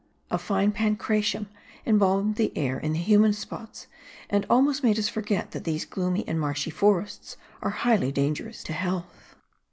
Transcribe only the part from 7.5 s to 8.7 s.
are highly dangerous